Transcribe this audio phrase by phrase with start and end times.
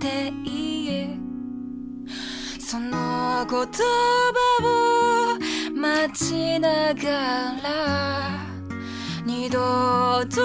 [0.00, 1.20] っていい？
[2.58, 3.66] その言葉
[4.64, 5.38] を
[5.74, 7.02] 待ちなが
[7.62, 7.68] ら
[9.26, 9.58] 二度
[10.26, 10.40] と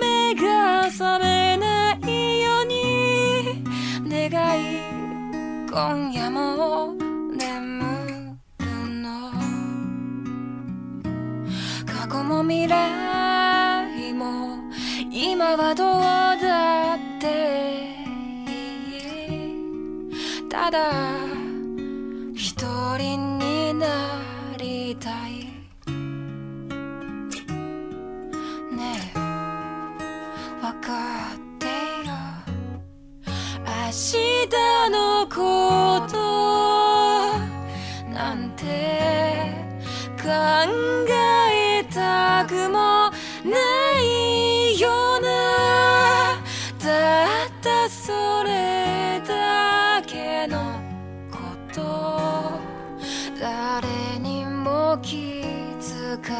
[0.00, 3.62] 目が覚めないように
[4.08, 4.28] 願
[4.60, 4.62] い
[5.70, 6.94] 今夜も
[7.38, 8.66] 眠る
[9.02, 9.30] の。
[11.86, 14.58] 過去も未来も
[15.12, 16.31] 今はどう？
[20.72, 21.21] 的。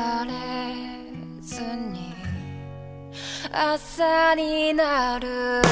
[0.03, 0.33] され
[1.41, 2.13] ずに
[3.53, 5.63] 朝になる。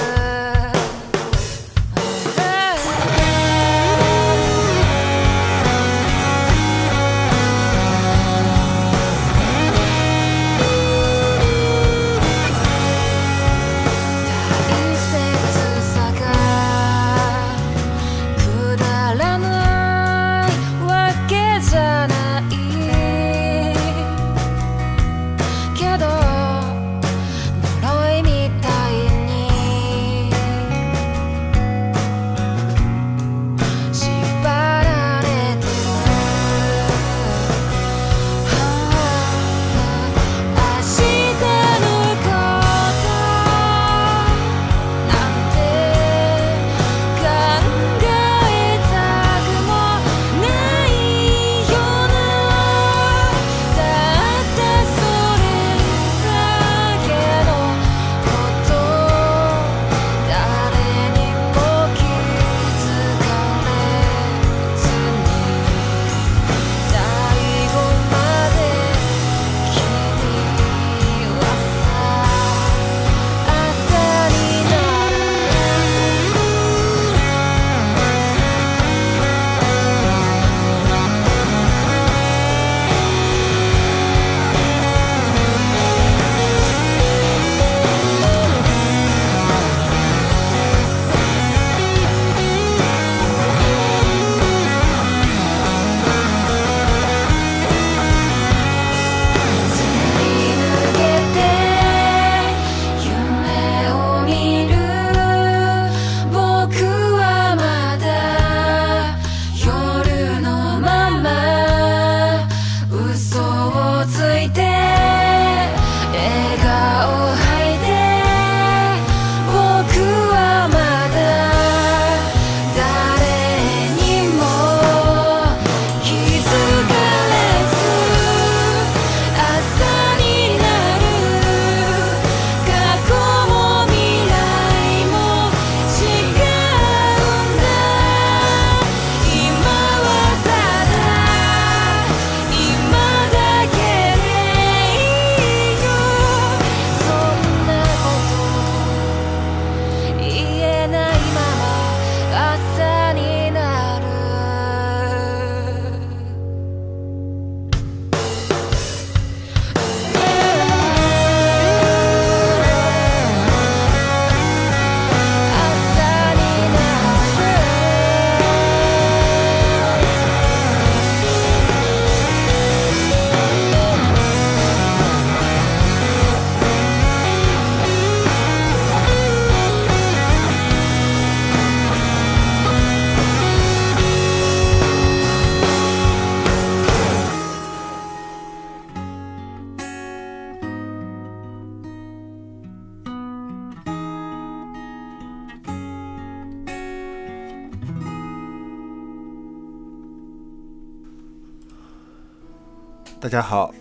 [203.30, 203.72] 大家好，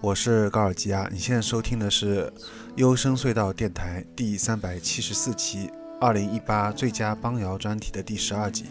[0.00, 1.08] 我是高尔基亚。
[1.12, 2.32] 你现在收听的是
[2.76, 5.68] 优声隧道电台第三百七十四期，
[6.00, 8.66] 二零一八最佳邦谣专题的第十二集，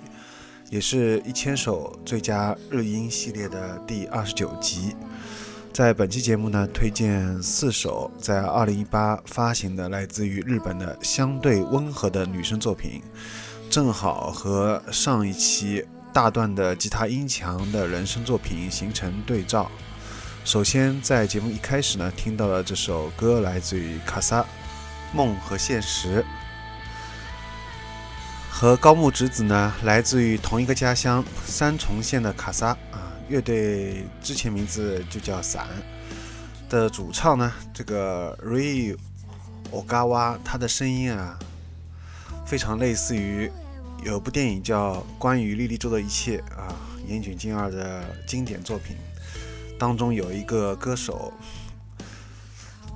[0.70, 4.96] 也是一千首最佳日音系列的第二十九集。
[5.74, 13.02] 在本期节目呢，推荐四首在二零一八发行的来自于日本的相对温和的女生作品，
[13.70, 19.70] 正好和上一期大段的吉他音强的人声作品形成对照。
[20.46, 24.42] 首先，在节目一开始呢，听到了这首歌来自于卡萨，
[25.14, 26.22] 《梦和现实》，
[28.52, 33.10] 和高木直子呢，来自于同一个家乡三重县的卡萨啊。
[33.30, 35.66] 乐队之前名字就叫伞
[36.70, 38.98] 的主唱呢，这个 Ray
[39.72, 41.40] Ogawa，他的声音啊，
[42.46, 43.50] 非常类似于
[44.04, 46.76] 有部电影叫《关于莉莉周的一切》啊，
[47.08, 48.98] 岩井俊二的经典作品
[49.80, 51.34] 当中有一个歌手，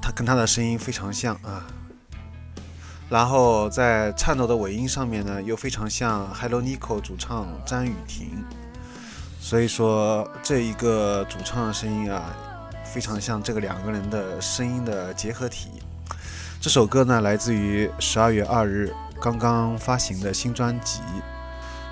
[0.01, 1.65] 他跟他的声音非常像啊，
[3.09, 8.43] 然后在颤抖的尾音上面呢，又非常像 Hello Nico 主唱张雨婷。
[9.39, 12.35] 所以说，这一个主唱的声音啊，
[12.83, 15.69] 非常像这个两个人的声音的结合体。
[16.59, 20.99] 这首歌呢，来自于十二月二日刚刚发行的新专辑，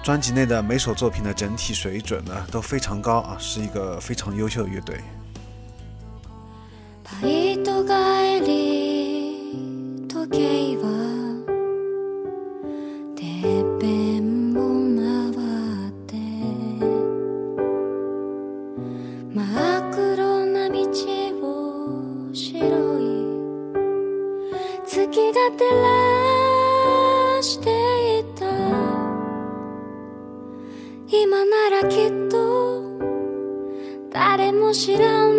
[0.05, 5.01] 专辑内的每首作品的整体水准呢都非常高啊，是一个非常优秀的乐队。
[7.13, 8.61] 綺麗に見えるよ
[27.43, 27.74] そ
[31.82, 32.82] らきっと
[34.12, 35.35] 誰も知らん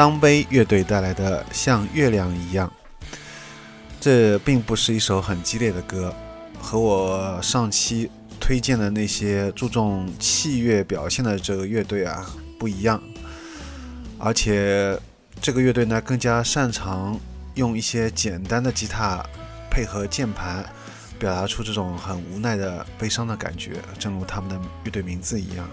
[0.00, 2.72] 伤悲乐队带来的《像月亮一样》，
[4.00, 6.10] 这并不是一首很激烈的歌，
[6.58, 12.24] 和我上期推荐的那些注重器乐表现的这个乐队啊
[12.58, 12.98] 不一样，
[14.18, 14.98] 而且
[15.38, 17.20] 这个乐队呢更加擅长
[17.56, 19.22] 用一些简单的吉他
[19.70, 20.64] 配合键盘，
[21.18, 25.68] 表达出这种很无奈的悲伤的感觉，正如他们的乐队名字一样。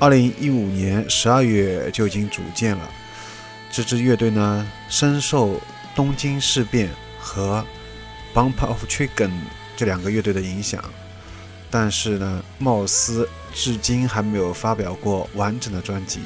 [0.00, 2.88] 二零一五年十二月就已经组建了。
[3.70, 5.60] 这支乐队呢，深受
[5.94, 7.64] 东京事变和
[8.32, 9.32] Bump of Chicken
[9.76, 10.82] 这两个乐队的影响，
[11.68, 16.20] 但是呢，貌似至今还没有发表过完整的专辑。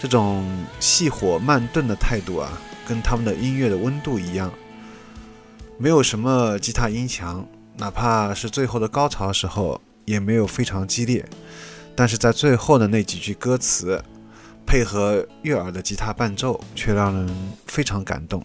[0.00, 0.44] 这种
[0.80, 4.52] 细火慢炖的态度啊，跟他们的音乐的温度一样，
[5.78, 11.24] 没有什么吉他音强，哪怕是最后的高潮时候，也没有非常激烈。
[11.95, 14.03] 但是在最后的那几句歌词，
[14.65, 17.27] 配合悦耳的吉他伴奏，却让人
[17.65, 18.43] 非常感动。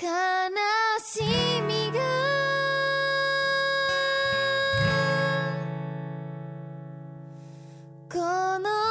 [0.00, 0.08] 悲
[0.98, 1.22] し
[1.68, 2.00] みが
[8.08, 8.18] こ
[8.58, 8.85] の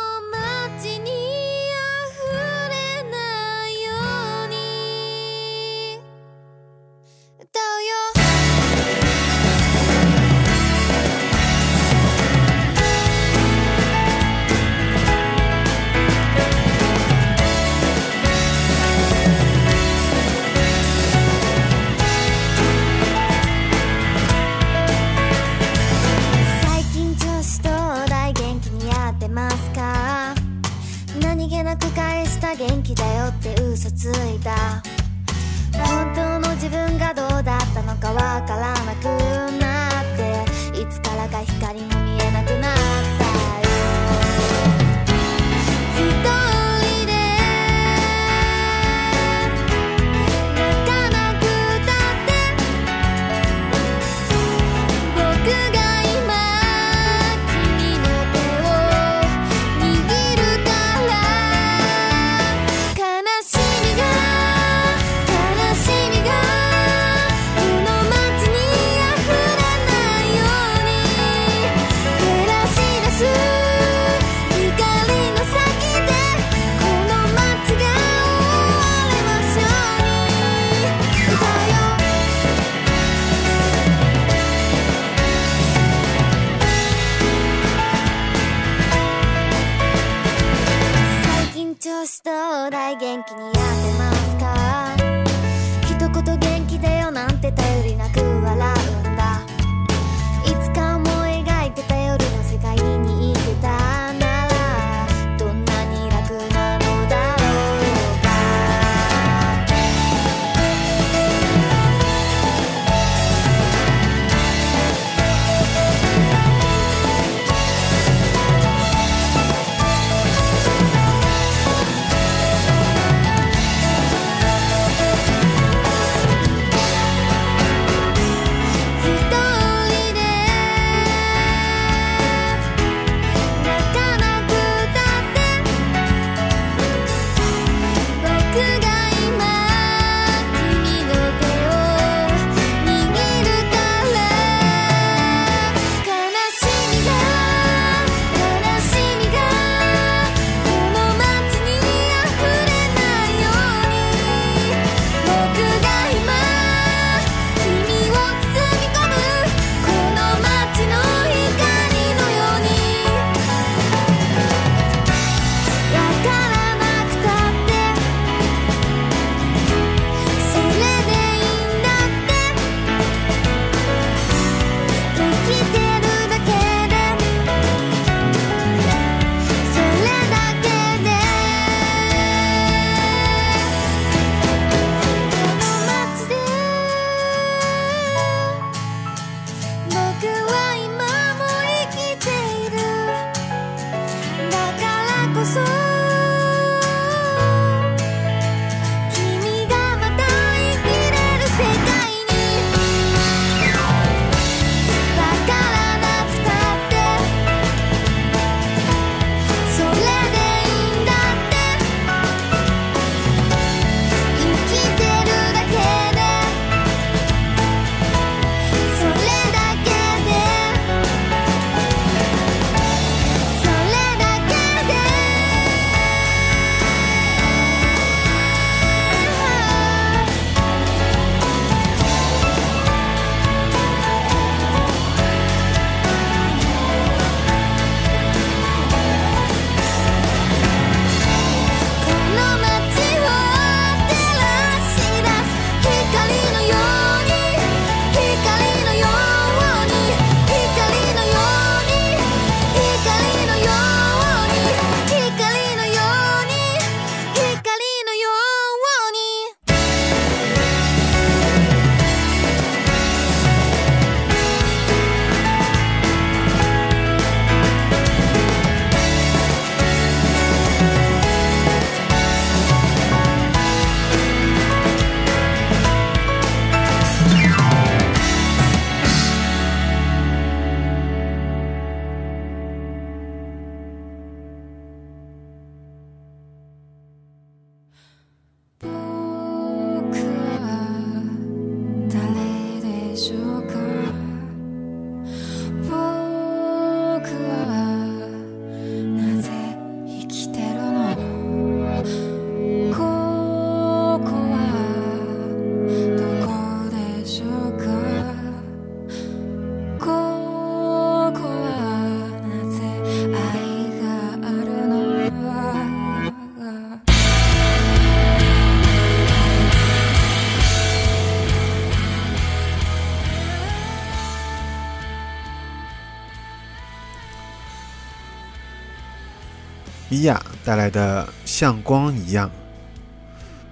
[330.66, 332.50] 带来的《像光一样》，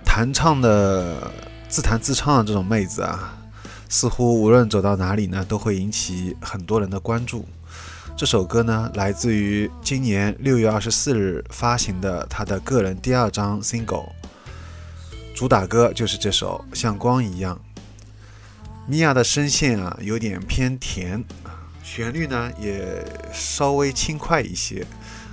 [0.04, 1.28] 弹唱的
[1.68, 3.36] 自弹自唱的这种妹子啊，
[3.88, 7.44] 似乎无论走到哪里呢，都会引起很多人的关注。
[8.16, 14.10] 这首歌呢，来自于今年六月二十四日发行的她的个人第二张 single，
[15.34, 17.56] 主打歌就是这首《像光一样》。
[18.86, 21.24] 米娅的声线啊，有点偏甜，
[21.82, 24.86] 旋律呢也稍微轻快一些，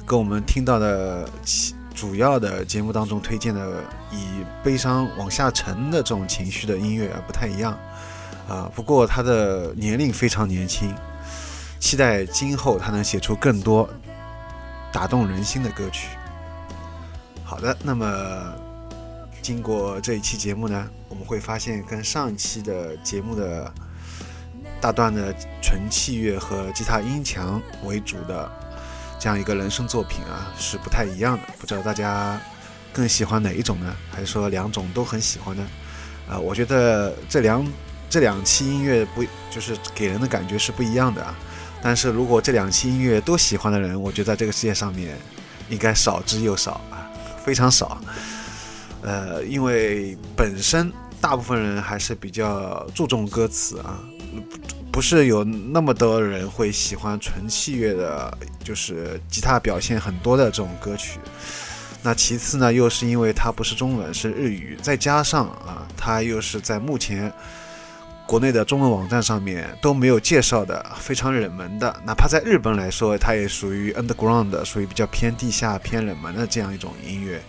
[0.06, 1.30] 跟我们听到的
[1.94, 7.78] 主要的节目当中推荐的以悲伤往下沉的这种情绪的音乐啊不太一样
[8.48, 8.72] 啊。
[8.76, 10.94] 不过他的年龄非常年轻。
[11.80, 13.90] 期待今后他能写出更多
[14.94, 16.10] 打动人心的歌曲。
[17.44, 18.54] 好的，那么
[19.42, 23.74] 经过这一期节目呢，我们会发现跟上一期的节目的
[24.80, 28.48] 大段的纯器乐和吉他音墙为主的
[29.22, 31.44] 这样一个人声作品啊，是不太一样的。
[31.60, 32.42] 不知道大家
[32.92, 33.96] 更喜欢哪一种呢？
[34.10, 35.64] 还是说两种都很喜欢呢？
[36.28, 37.64] 啊，我觉得这两
[38.10, 41.38] 这两期音乐不就是给人的感觉是不一样的啊。
[41.84, 45.16] 但是如果这两期音乐都喜欢的人，我觉得在这个世界上面
[45.70, 47.06] 应该少之又少啊，
[47.46, 48.02] 非常少。
[49.04, 54.00] 呃，因为本身大部分人还是比较注重歌词啊，
[54.92, 61.20] 不是有那么多人会喜欢纯器乐的，就是吉他表现很多的这种歌曲。
[62.04, 67.32] 那其次呢，又是因为它不是中文，是日语，再加上啊，它又是在目前。
[68.28, 77.42] 国内的中文网站上面都没有介绍的，非常冷门的，哪怕在日本来说，它也属于 underground，属于比较偏地下、偏冷门的这样一种音乐。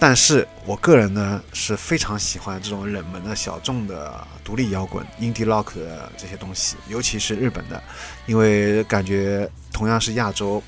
[0.00, 7.80] 但是我个人呢是非常喜欢这种冷门的小众的独立摇滚、indie rock 的这些东西，尤其是日本的，
[8.24, 10.62] 因为感觉同样是亚洲，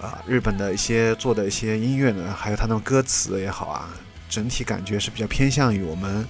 [0.00, 3.90] 啊，日本的一些做的一些音乐呢，还有它那种歌词也好啊，
[4.30, 6.26] 整体感觉是比较偏向于我们。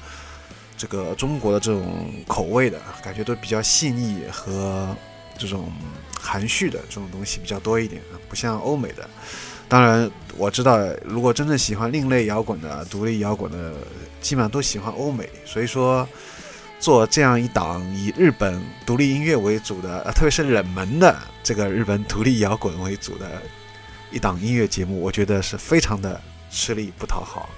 [0.76, 4.94] 这个中国的这种口味的感觉都比较细腻和
[5.38, 5.72] 这种
[6.20, 9.08] 含蓄的这种东西比较多一点啊不像欧美的。
[9.68, 13.72] 当然，我知道，如果真正喜欢另类摇滚的、独立摇滚的，
[14.20, 15.28] 基本上都喜欢欧美。
[15.44, 16.08] 所以说，
[16.78, 23.42] 做这样一档以日本独立音乐为主的，特别是冷门的这个日本独立摇滚为主的
[24.10, 27.48] 一档音乐节目，我觉得是非常的吃力不讨好。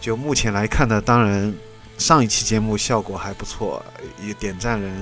[0.00, 1.54] 就目前来看呢，当然。
[1.96, 3.80] 上一期节目效果还不错，
[4.20, 4.92] 也点赞人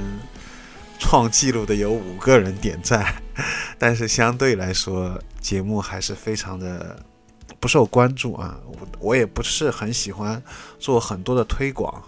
[0.98, 3.22] 创纪录的有五个人点赞，
[3.78, 7.04] 但是相对来说节目还是非常的
[7.58, 8.58] 不受关注啊。
[8.66, 10.42] 我我也不是很喜欢
[10.78, 12.02] 做很多的推广，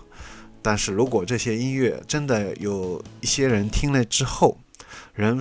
[0.62, 4.58] 但是如果这些音乐真的有一些人听了之后，
[5.14, 5.38] 人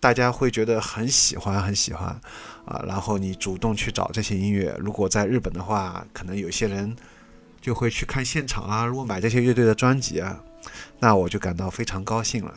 [0.00, 2.08] 大家会觉得很喜欢很喜欢
[2.64, 6.96] 啊，然后你主动去找这些音乐，如果在日本的话，可能有些人。
[7.62, 8.84] 就会去看现场啊！
[8.84, 10.36] 如果买这些乐队的专辑啊，
[11.02, 12.54] 那我就感到非常高兴了。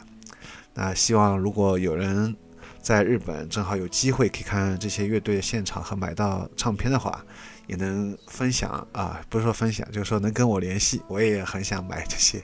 [0.75, 2.35] 那希望如果有人
[2.79, 7.25] 在日本正好有机会可以看这些乐队的现场和买到唱片的话，
[7.65, 12.39] 也能分享啊，不是说分享，就是说能跟我联系，我也很想买这些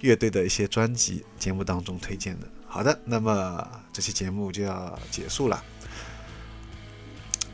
[0.00, 2.48] 乐队的一些专辑，节目当中推荐的。
[2.66, 5.62] 好的，那么这期节目就要结束了，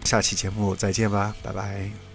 [0.04, 2.09] 下期节目再见吧，拜拜。